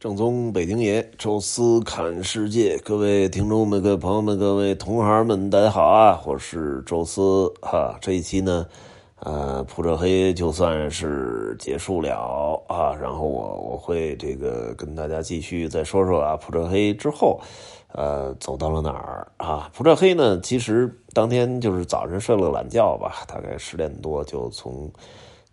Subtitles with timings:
[0.00, 6.22] 正宗北京爷，宙斯看世界，各位听众们、各位朋友们、各位同行们，大家好啊！
[6.24, 7.98] 我是宙斯哈。
[8.00, 8.64] 这一期呢，
[9.18, 12.94] 呃，普者黑就算是结束了啊。
[12.94, 17.40] 然后我我会这个跟大家继续再说说啊，普者黑之后，
[17.92, 19.68] 呃，走到了哪儿啊？
[19.74, 24.88] 普者黑呢，其实当天就是早晨睡了个懒觉吧，大概十点多就从。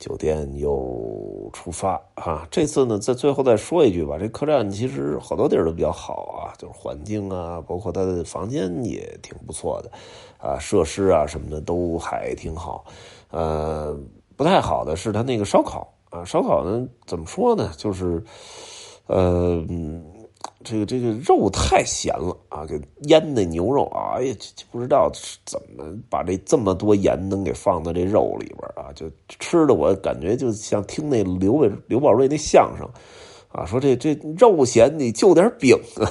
[0.05, 2.47] 酒店又出发啊！
[2.51, 9.89] 这次呢，在最后再说一句吧，这客栈其实好多地儿都比较好啊，就是环境啊，包括它的房间也挺不错的，
[10.37, 12.85] 啊，设施啊什么的都还挺好。
[13.31, 13.97] 呃，
[14.35, 17.71] 不太好的是它那个烧烤啊，烧烤呢怎么说呢？
[17.75, 18.23] 就是，
[19.07, 19.65] 呃。
[20.65, 22.65] 这个这个肉太咸了啊！
[22.65, 24.35] 给腌的牛肉啊，哎呀，
[24.71, 25.11] 不知道
[25.45, 28.91] 怎么把这这么多盐能给放到这肉里边啊！
[28.95, 32.89] 就吃的我感觉就像听那刘伟刘宝瑞那相声
[33.51, 36.09] 啊，说这这肉咸你就点饼 啊！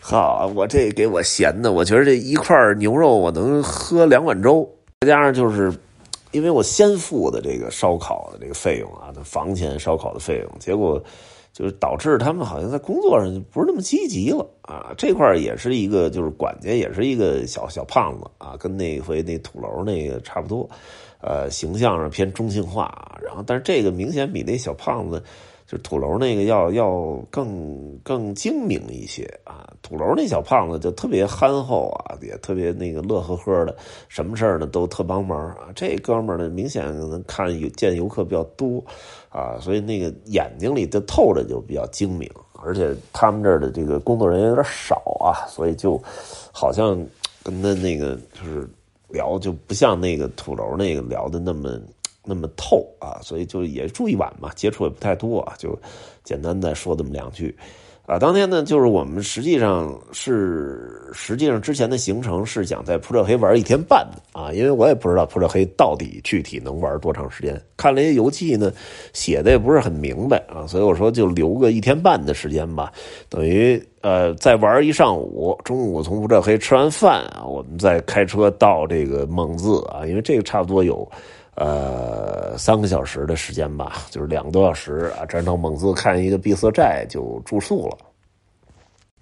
[0.00, 4.66] 好，我这给我咸的，我觉得这一块牛肉我能喝两碗粥。
[5.02, 5.72] 再加上就是
[6.32, 11.00] 因为我先付的这个烧烤的这个费用啊，房钱烧烤的费用，结果。
[11.52, 14.92] 就是导致他们好像在工作上就不是那么积极了啊！
[14.96, 20.68] 这块也是一个，就是管家也是一个小小胖子啊，跟那回那土楼那个差不多，
[21.20, 23.18] 呃，形象上偏中性化。
[23.22, 25.22] 然后，但是这个明显比那小胖子。
[25.70, 29.72] 就土楼那个要要更更精明一些啊！
[29.82, 33.76] 土楼那小胖子就特别憨厚啊，也特别那个乐呵呵的，
[34.08, 35.68] 什么事儿呢都特帮忙啊。
[35.76, 38.84] 这哥们儿呢，明显能看有见游客比较多
[39.28, 42.28] 啊，所以那个眼睛里就透着就比较精明，
[42.60, 46.02] 而且他们这儿的这个工作人员有点少啊，所以就
[46.50, 47.00] 好像
[47.44, 48.68] 跟他那个就是
[49.08, 51.80] 聊就不像那个土楼那个聊的那么。
[52.24, 55.78] 那么透啊，所以就也住一晚嘛，接触也不太多啊，就
[56.24, 57.56] 简单再说这么两句。
[58.06, 68.72] 啊，当天呢，就是我们实际上是，实际上之前的行程是想在普者黑玩一天半的啊，因为我也不知道普者黑到底具体能玩多长时间，看了一些游记呢，
[69.12, 72.92] 写的也不是很明白啊，所以我说就留个一天半的时间吧，
[73.28, 81.08] 等于呃再玩一上午，中午从普者黑吃完饭啊，我们再开车到这个蒙自啊，因为这个差不多有。
[81.60, 85.26] 呃，三个小时的时间吧，就是两个多小时啊。
[85.26, 87.98] 转到蒙自看一个闭塞寨就住宿了。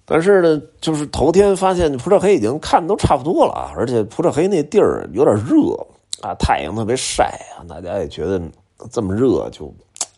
[0.05, 5.75] 但是呢，就是头天发现普者黑已经看都差不多了，而且普者黑那地儿有点热
[6.21, 7.25] 啊，太阳特别晒
[7.57, 8.41] 啊，大家也觉得
[8.89, 9.69] 这么热就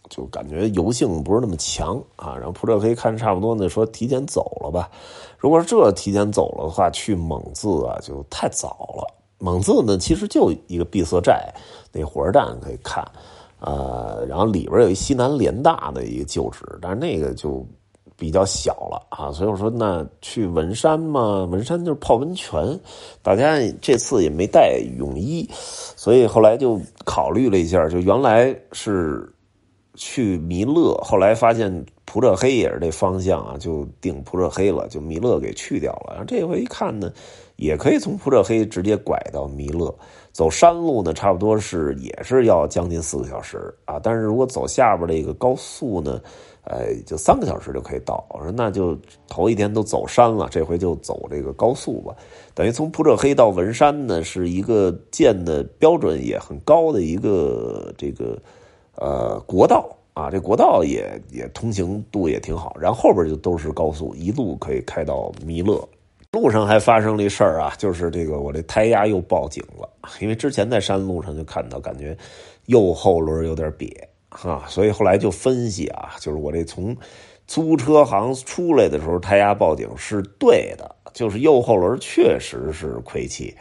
[0.08, 2.36] 就感觉油性不是那么强啊。
[2.36, 4.88] 然后普者黑看差不多呢，说提前走了吧。
[5.40, 9.21] 如果是这提前走了的话，去蒙自啊就太早了。
[9.41, 11.52] 蒙自呢，其实就一个闭塞寨，
[11.91, 13.03] 那火车站可以看，
[13.59, 17.66] 呃，然后里边有一西南联大的一个旧址，但是那个就
[18.16, 22.79] 比较小了啊，所以我说那去文山嘛，文山就是泡温泉，
[23.24, 25.50] 大家这次也没带泳衣，
[25.96, 29.28] 所以后来就考虑了一下，就原来是
[29.96, 37.09] 去弥勒，后来发现普者黑也是这方向啊，就定普者黑了，就弥勒给去掉了，这回一看呢。
[37.55, 39.95] 也可以从普者黑直接拐到弥勒，
[40.33, 43.97] 走山路呢，差不多是也是要将近四个小时啊。
[44.01, 46.19] 但是如果走下边这个高速呢，
[46.63, 48.25] 呃，就三个小时就可以到。
[48.31, 48.97] 我说那就
[49.29, 52.13] 头一天都走山了，这回就走这个高速吧。
[52.53, 58.38] 等于从普者黑到文山呢，是一个建的标准也很高的一个这个
[58.95, 62.75] 呃国道啊，这国道也也通行度也挺好。
[62.79, 65.88] 然后后边就都是高速，一路可以开到弥勒。
[66.33, 69.89] 路上还发生了一事儿啊，就是这个我这胎压又报警了，
[70.22, 72.17] 因为之前在山路上就看到，感觉
[72.67, 73.91] 右后轮有点瘪
[74.29, 76.95] 哈，所以后来就分析啊，就是我这从
[77.47, 83.53] 租车行出来的时候胎压报警是对的，就是右后轮确实是亏气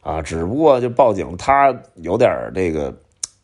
[0.00, 2.92] 啊，只不过就报警他有点这个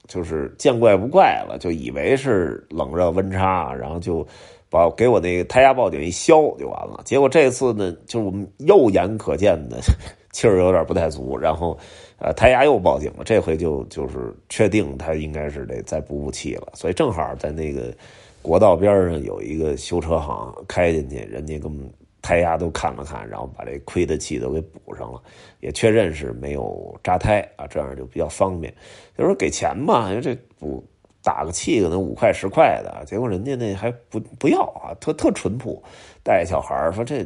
[0.09, 4.27] 就是见怪不怪了，就以为是冷热温差，然后就。
[4.73, 9.79] 把给我那个胎压报警一消就完了，结果这次呢，就是我们肉眼可见的
[10.33, 11.77] 气儿有点不太足，然后，
[12.17, 13.23] 呃，胎压又报警了。
[13.23, 17.95] 这回就就是确定他应该是得再补补气了，所以正好在那个
[18.41, 21.87] 国道边上有一个修车行，开进去，人家给我们
[22.23, 25.21] 胎压都看了看，然后把这亏的气都给补上了，
[25.61, 28.73] 也确认是没有扎胎啊，这样就比较方便。
[29.19, 30.83] 就说给钱嘛，因为这补。
[31.25, 35.81] 打个气可能五块十块的，结果人家那还不不要啊，特特淳朴，
[36.25, 37.25] 带小孩说这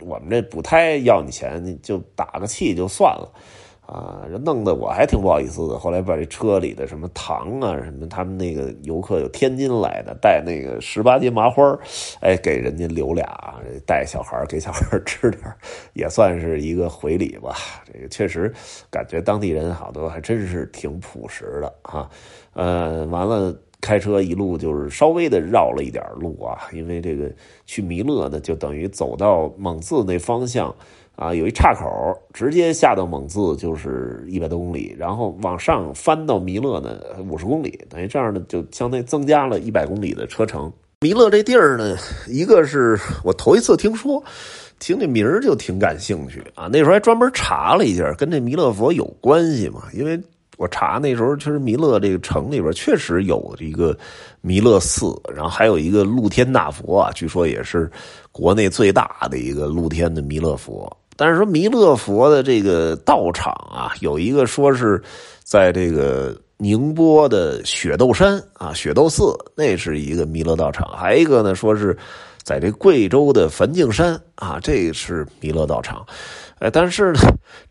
[0.00, 3.32] 我们这补胎要你钱，你就打个气就算了，
[3.88, 5.78] 啊，弄得我还挺不好意思的。
[5.78, 11.74] 后来把这车里的什么糖啊，什么他们那个游客有天津来的，带那个十八斤麻花
[12.20, 13.24] 哎，给人家留俩，
[13.86, 15.42] 带小孩给小孩 吃点
[15.94, 17.54] 也算是一个回礼吧。
[17.90, 18.52] 这个确实
[18.90, 22.10] 感觉当地人好多还真是挺朴实的啊。
[22.52, 27.32] 呃，完了，开车一路就是稍微的绕了一点路啊，因为这个
[27.64, 30.76] 去弥勒呢，就等于走到蒙自那方向。
[31.18, 36.96] 啊，有一岔口，直接下到蒙自就是一百多公里，然后往上翻到弥勒呢
[37.28, 40.72] 五十公里，等于这样呢就相当于增加了一百公里的车程。
[41.00, 41.96] 弥勒这地儿呢，
[42.28, 44.22] 一个是我头一次听说，
[44.78, 46.68] 听这名儿就挺感兴趣啊。
[46.70, 49.88] 那时候还专门查了一下，跟这弥勒佛有关系嘛？
[49.92, 50.16] 因为
[50.56, 53.96] 我查那时候，其实弥勒这个城里边确实有一个
[54.40, 57.90] 弥勒寺，然后还有一个露天大佛啊，据说也是
[58.30, 60.96] 国内最大的一个露天的弥勒佛。
[61.18, 65.02] 但是说弥勒佛的这个道场啊，有一个说是
[65.42, 71.98] 在这个宁波的雪窦山啊，雪窦寺那是一个弥勒道场，还一个呢说是
[72.44, 76.06] 在这贵州的梵净山啊，这是弥勒道场。
[76.60, 77.18] 哎，但是呢，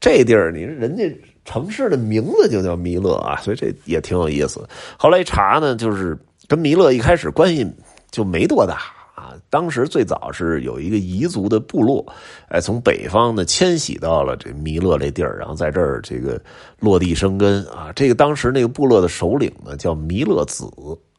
[0.01, 1.03] 这地儿你人家
[1.45, 4.67] 城市的名字就叫弥勒啊，所以这也挺有意思。
[4.97, 6.17] 后来一查呢，就是
[6.49, 7.65] 跟弥勒一开始关系
[8.11, 8.96] 就没多大。
[9.17, 12.05] 啊，当时最早是有一个彝族的部落，
[12.49, 16.39] 哎，从北方呢迁徙到了这弥勒这地儿，然后在这儿这个
[16.79, 17.91] 落地生根啊。
[17.95, 20.69] 这个当时那个部落的首领呢叫弥勒子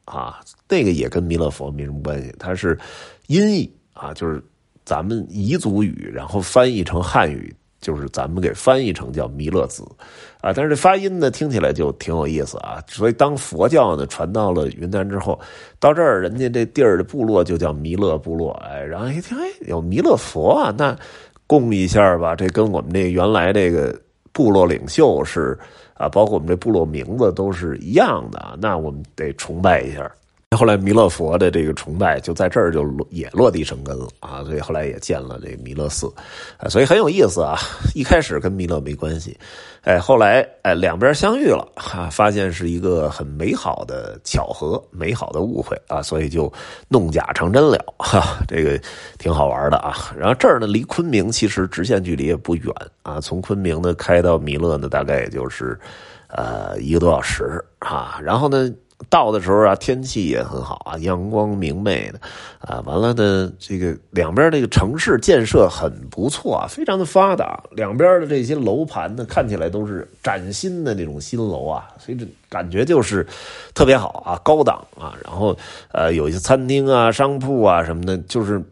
[0.05, 2.79] 啊，那个也跟弥勒佛没什么关系，他是
[3.27, 4.41] 音译啊，就是
[4.85, 7.53] 咱们彝族语，然后翻译成汉语。
[7.81, 9.85] 就是咱们给翻译成叫弥勒子，
[10.41, 12.83] 啊，但是这发音呢听起来就挺有意思啊。
[12.89, 15.39] 所以当佛教呢传到了云南之后，
[15.79, 20.97] 到这儿人家这地儿的部落就叫弥勒部落，哎，然后一听，哎，有弥勒佛啊，那
[21.47, 23.97] 供一下吧，这跟我们这原来这个
[24.33, 25.59] 部落领袖是
[25.95, 30.11] 啊，包括我们这部落名字都是一样的，那我们得崇拜一下。
[30.57, 36.11] 后来弥勒佛的这个崇拜就在这儿就也落地生根了啊，所以后来也建了这弥勒寺，
[36.57, 37.59] 啊，所以很有意思啊。
[37.95, 39.39] 一开始跟弥勒没关系，
[39.83, 46.51] 哎，后来哎两边相遇了，哈，发现是一个很美好的巧合，美好的误会啊，所以就
[46.89, 48.81] 弄假成真了，哈，这个
[49.19, 50.13] 挺好玩的啊。
[50.19, 55.79] 然后这儿呢离昆明其实直线距离也不远啊，从昆明呢开到弥勒呢大概也就是
[56.29, 58.73] 呃一个多小时啊，然后呢。
[59.09, 62.21] 到的时候啊，天气也很好啊，阳光明媚的，
[62.61, 73.27] 啊，完了呢，这个两边这个城市建设很不错啊，非常的发达，两边的这些楼盘呢，看起来都是崭新的那种新楼啊，所以这感觉就是
[73.75, 75.57] 特别好啊，高档啊，然后
[75.93, 78.63] 呃，有一些餐厅啊、商铺啊什么的，就是。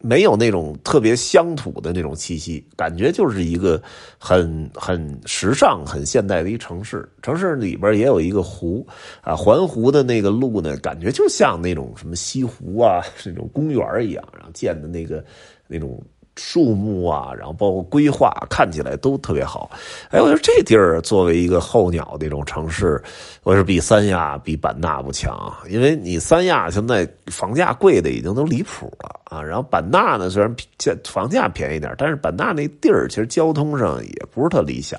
[0.00, 3.82] 没有那种特别乡土的那种气息，感觉就是一个
[4.18, 7.08] 很很时尚、很现代的一城市。
[7.22, 8.86] 城市里边也有一个湖
[9.22, 15.24] 啊，环湖的那个路呢，感觉就像那种什么西湖啊，那种公园一样，然后建的那个
[15.66, 16.02] 那种。
[16.38, 19.68] 树木啊，然后包括规划，看起来都特别好。
[20.10, 23.02] 哎，我觉得这地儿作为一个候鸟那种城市，
[23.42, 25.52] 我是比三亚、比版纳不强。
[25.68, 29.42] 因为你三亚现在房价贵的已经都离谱了啊。
[29.42, 34.98] 然后版纳呢，虽然价房价便宜点，但是版纳那地儿其实交通上也不是特理想。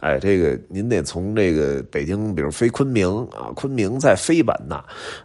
[0.00, 4.76] 哎，这个您得从这个北京，比如飞昆明啊，昆明再飞版纳，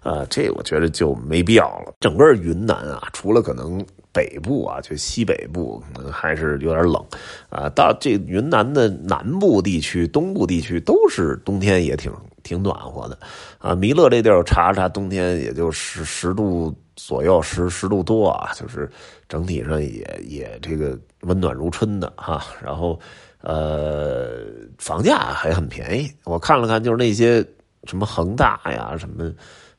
[0.04, 1.94] 啊，这我觉得就没必要了。
[2.02, 3.84] 整个云南啊，除了可能。
[4.16, 7.06] 北部啊，就西北部可能还是有点冷，
[7.50, 12.10] 啊，到这云南的南部地区、东部地区都是冬天也挺
[12.42, 13.20] 挺暖和的，
[13.60, 18.90] 啊，弥勒这地儿查查，冬天也就十十度左右，十十度多啊，就是
[19.28, 22.98] 整体上也也这个温暖如春的哈，然后
[23.42, 24.46] 呃，
[24.78, 27.46] 房价还很便宜，我看了看，就是那些
[27.84, 29.30] 什么恒大呀，什么。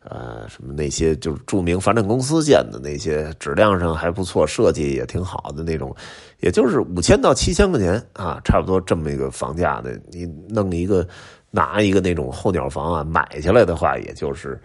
[0.09, 5.93] 呃，什么那些就是著名房产公司建的那些，质量上还不错，设计也挺好的那种，
[6.39, 10.01] 也就是五千到七千块钱啊，差不多这么一个房价的。
[10.13, 11.05] 你弄一个
[11.51, 14.57] 拿一个那种候鸟房啊，买下来的话，也就是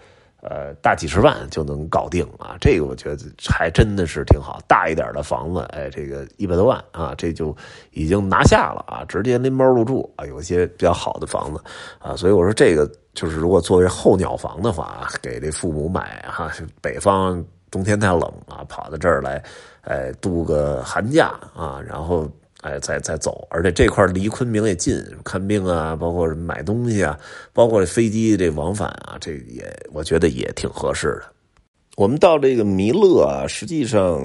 [0.44, 2.56] 呃大几十万就能搞定啊。
[2.62, 7.56] 这个我觉得还真的是挺好，大一点的房子，哎，这个一百多万啊，这就
[7.94, 10.26] 已经拿下了啊，直接拎包入住啊。
[10.28, 11.60] 有一些比较好的房子
[11.98, 12.88] 啊，所以我说这个。
[13.14, 16.52] 就是如果作为候鸟房的话，给这父母买哈，
[16.82, 19.44] 北方冬天太冷啊，跑到这儿来，
[19.82, 22.30] 哎，度个寒假啊，然后
[22.62, 27.18] 哎再再走，而且这块离昆明也近，看病啊，包括买东西啊，
[27.54, 31.24] 包括飞机这往返啊，这也我觉得也挺合适的。
[31.98, 34.22] 我们到这个弥勒啊，实际上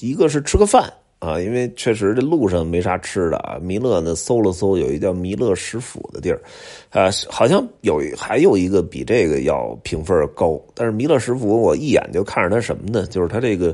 [0.00, 0.90] 一个是吃个饭
[1.22, 3.56] 啊，因为确实这路上没啥吃的啊。
[3.62, 6.42] 弥勒呢搜了搜，有一叫弥勒食府的地儿，
[6.90, 10.60] 啊，好像有还有一个比这个要评分高。
[10.74, 13.06] 但是弥勒食府我一眼就看着它什么呢？
[13.06, 13.66] 就是它这个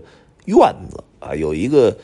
[0.44, 0.58] 院
[0.90, 1.96] 子啊，有一个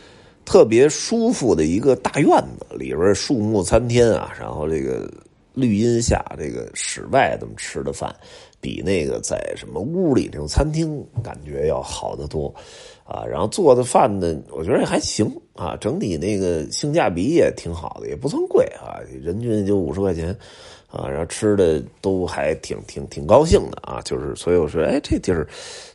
[0.47, 5.13] 特别舒服的一个大院子，里边树木参天啊，然后这个
[5.53, 8.17] 绿荫下这个室外这么吃的饭。
[8.65, 12.49] 比那个在什么屋里那种餐厅感觉要好得多，
[13.05, 20.35] 啊，然后做的饭呢，我觉得也还行啊，整体那个性价比也挺好的，也不算贵啊，人均就五十块钱，
[20.91, 25.47] 啊，然后吃的都还挺挺挺高兴的啊，就是所以我说，哎，这地儿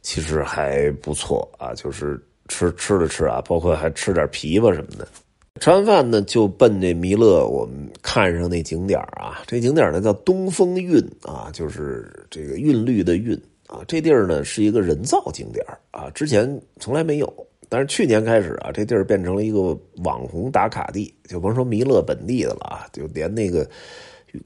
[0.04, 5.08] 其实还不错啊，就是吃吃了吃啊，包括还吃点枇杷什么的。
[5.60, 9.42] 吃完饭呢，就奔这弥勒，我们看上那景点啊。
[9.46, 13.82] 这景点呢叫东风韵啊，就是这个韵律的韵啊。
[13.86, 17.32] 这地儿呢是一个人造景点啊，之前从来没有，
[17.68, 23.68] 但是去年开始啊，这地儿变成了一个网红打卡地，就甭说弥勒本地的了啊，就连那个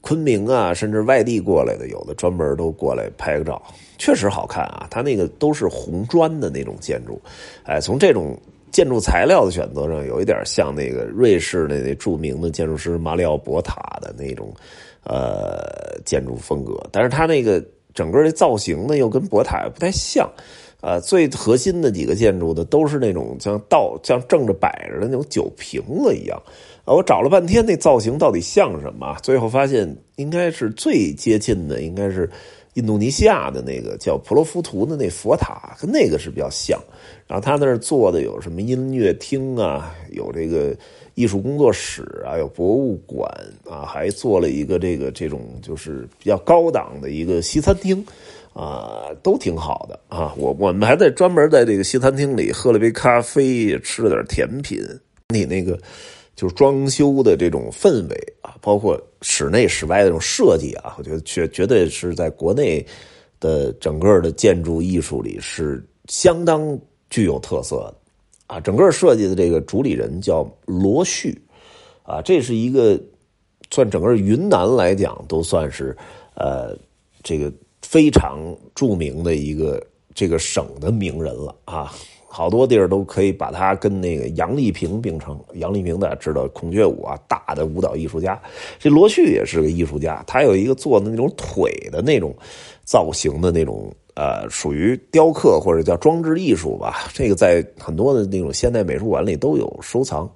[0.00, 3.62] 昆明啊，甚至外地过来的，有的专门都过来拍个照，
[3.98, 4.88] 确实好看啊。
[4.90, 7.22] 它那个都是红砖的那种建筑，
[7.62, 8.36] 哎，从这种。
[8.74, 14.52] 建筑材料的选择上有一点像那个瑞士的那著名的建筑师马里奥博塔的那种，
[15.04, 16.76] 呃，建筑风格。
[16.90, 17.64] 但是它那个
[17.94, 20.28] 整个的造型呢，又跟博塔不太像。
[20.80, 26.36] 呃，最核心的几个建筑呢，都是那种像倒像正着摆着的那种酒瓶子一样。
[26.84, 29.16] 啊，我找了半天那造型到底像什么？
[29.22, 32.28] 最后发现应该是最接近的，应该是。
[32.74, 36.78] 印度尼西亚的那个叫普罗浮图的那佛塔，跟那个是比较像。
[37.26, 40.76] 然后他那儿做的有什么音乐厅啊，有这个
[41.14, 43.30] 艺术工作室啊，有博物馆
[43.68, 48.04] 啊，还做了一个这个这种就是比较高档的一个西餐厅
[48.52, 50.34] 啊，都挺好的啊。
[50.36, 54.80] 我我们还在专门在这个西餐厅里喝了杯咖啡，吃了点甜品。
[55.28, 55.78] 你那个。
[56.36, 62.84] 就是装修的这种氛围啊，包括室内室外的这种设计啊，我觉得绝绝对是在国内
[63.38, 67.94] 的整个的建筑艺术里是相当具有特色的
[68.46, 68.60] 啊。
[68.60, 71.40] 整个设计的这个主理人叫罗旭
[72.02, 73.00] 啊，这是一个
[73.70, 75.96] 算整个云南来讲都算是
[76.34, 76.76] 呃
[77.22, 78.40] 这个非常
[78.74, 79.80] 著名的一个
[80.14, 81.92] 这个省的名人了啊。
[82.26, 85.38] 好多地儿都可以把他跟那个杨丽萍并称。
[85.52, 88.36] 杨丽萍大家知道，孔雀舞啊，大的舞蹈艺术家。
[88.76, 92.34] 这罗旭也是个艺术家，他有一个做的那种腿的那种
[92.82, 97.06] 造型的那种，呃，属于雕刻或者叫装置艺术吧。
[97.12, 100.28] 这个在很多的那种现代美术馆里都有收藏。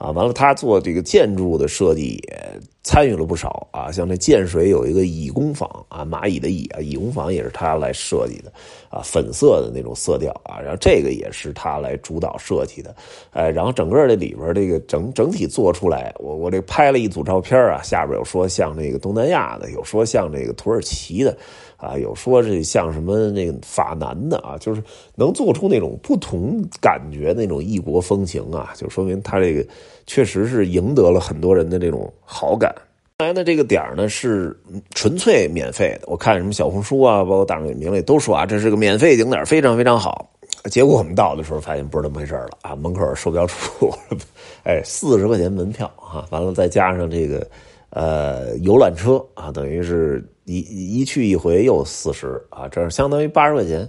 [0.00, 8.50] 啊，完了，他做这个建筑的设计也参与了不少啊，像这建水有一个蚁工坊啊，蚂蚁的蚁啊，蚁工坊也是他来设计的
[8.88, 12.96] 啊，粉色的那种色调啊，然后这个也是他来主导设计的，
[13.32, 21.36] 哎，然后整个这里边这个整整体做出来，我我这拍了一组照片啊，下边有说像那个东南亚的，有说像这个土耳其的。
[21.76, 24.82] 啊，有说这像什么那个法南的啊，就是
[25.14, 29.66] 能做出那种不同感觉那种异国风情啊，就说明他这个
[30.06, 32.74] 确实是赢得了很多人的这种好感。
[33.18, 34.58] 来的这个点呢是
[34.94, 40.30] 纯粹免费的，我看什么小红书啊，包括大众点评里都说啊，这是个免费景点，非常非常好。
[40.70, 43.92] 结果我们到的时候发现不是那么回事了啊，门口售票处，
[44.64, 47.46] 哎，四十块钱门票啊，完了再加上这个
[47.90, 50.24] 呃游览车啊，等于是。
[50.46, 50.58] 一
[50.98, 53.88] 一去一回又四十啊，这是相当于八十块钱，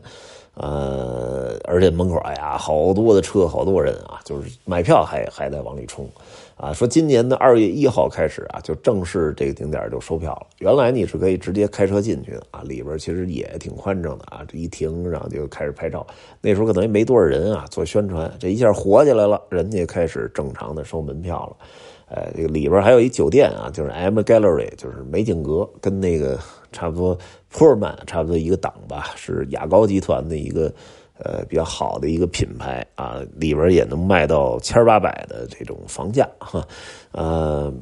[0.56, 6.08] 呃，而且门口哎呀，好多的车，好多人啊，就是买票还还在往里冲，
[6.58, 10.48] 啊，说今年的二月一号开始啊，就正式这个景点就收票了。
[10.60, 16.06] 原来你是可以直接开车进去的啊，里边其实也挺宽敞的啊，这一停然后就开始拍照。
[16.42, 21.56] 那时候可能也没多少人啊，做宣传，这一下火起来了，人家开始正常的收门票了。
[22.14, 26.38] 呃，这个里边还有一酒店啊，就是 M Gallery，就是美景阁，跟那个
[26.74, 30.70] 差不多普尔曼差不多一个档吧，是雅高集团的一个
[31.18, 36.68] 呃比较好的一个品牌啊，里边也能卖到千八百的这种房价哈，
[37.14, 37.74] 呃，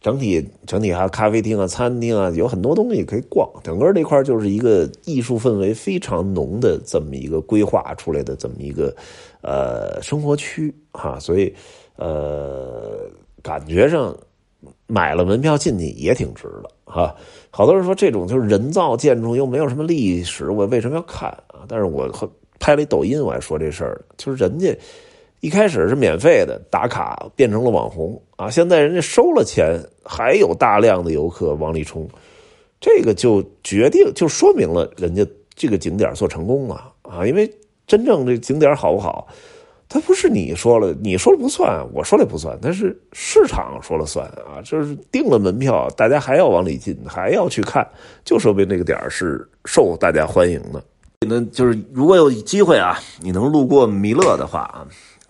[0.00, 8.92] 整体整体还有咖啡厅啊、餐厅啊，有很多东西可以逛，整个这块就是一个艺术氛围非常浓的这么一个规划出来的这么一个
[9.42, 11.54] 呃生活区哈，所以
[11.94, 13.08] 呃。
[13.48, 14.14] 感觉上
[14.86, 17.16] 买了门票进去也挺值的哈，
[17.50, 21.64] 好多人说这种就是人造建筑又没有什么历史，我为什么要看啊？
[21.66, 22.06] 但是我
[22.60, 24.76] 拍了一抖音，我还说这事儿，就是人家
[25.40, 32.06] 一开始是免费的打卡，变成了网红啊，现在人家收了钱，还有大量的游客往里冲，
[32.78, 37.50] 这个就决定就说明了人家这个景点做成功了啊，因为
[37.86, 39.26] 真正这景点好不好？
[39.88, 47.88] 它不是你说了，你说了不算，我说了不算，但是市场说了算啊，就是定了门票，大家还要往里进，还要去看，
[48.22, 50.84] 就说明那个点是受大家欢迎的。
[51.26, 54.86] 那就是如果有机会啊，你能路过弥勒的话啊，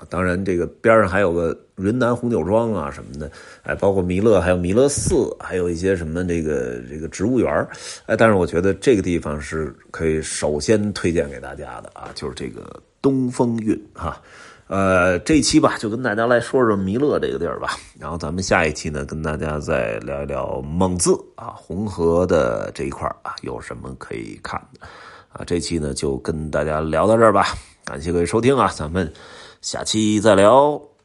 [0.09, 3.31] 当然这个边上还有个云南红酒庄啊什么的，
[3.63, 7.67] 哎，包括弥勒，还有弥勒寺，还有一些什么这个这个植物园
[8.07, 12.69] 哎，但是我觉得这个地方是可以首先推荐给大家的啊，就是这个
[13.01, 14.21] 东风韵哈。
[14.67, 17.71] 呃，这一期吧，就跟大家来说说弥勒这个地儿吧。
[17.99, 24.87] 然后咱们下一期呢，跟大家再聊一聊蒙自啊，红河的这一块啊，有什么可以看的
[25.33, 25.43] 啊？
[25.47, 27.47] 这期呢，就跟大家聊到这儿吧。
[27.85, 29.11] 感谢各位收听啊，咱们
[29.63, 30.98] 下期再聊。